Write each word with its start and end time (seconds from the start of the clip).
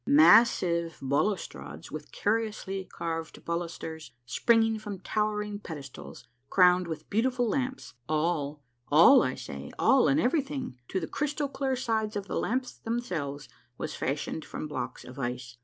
Massive 0.07 0.97
balustrades 0.99 1.91
with 1.91 2.11
curiously 2.11 2.83
carved 2.85 3.45
balusters 3.45 4.09
springing 4.25 4.79
from 4.79 4.97
towering 4.97 5.59
pedestals, 5.59 6.25
crowned 6.49 6.87
with 6.87 7.07
beautiful 7.11 7.47
lamps, 7.47 7.93
all, 8.09 8.63
all, 8.87 9.21
I 9.21 9.35
say, 9.35 9.71
all 9.77 10.07
and 10.07 10.19
everything, 10.19 10.79
to 10.87 10.99
the 10.99 11.05
crystal 11.05 11.47
clear 11.47 11.75
sides 11.75 12.15
of 12.15 12.25
the 12.25 12.39
lamps 12.39 12.73
themselves, 12.79 13.47
was 13.77 13.93
fashioned 13.93 14.43
from 14.43 14.67
blocks 14.67 15.03
of 15.05 15.19
ice. 15.19 15.57